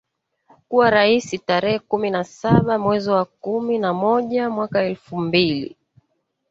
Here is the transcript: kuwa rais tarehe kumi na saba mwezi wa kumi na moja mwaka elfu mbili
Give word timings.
kuwa 0.69 0.89
rais 0.89 1.45
tarehe 1.45 1.79
kumi 1.79 2.09
na 2.09 2.23
saba 2.23 2.79
mwezi 2.79 3.09
wa 3.09 3.25
kumi 3.25 3.79
na 3.79 3.93
moja 3.93 4.49
mwaka 4.49 4.83
elfu 4.83 5.17
mbili 5.17 5.77